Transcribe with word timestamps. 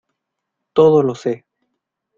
todo 0.73 1.03
lo 1.03 1.13
sé. 1.13 1.45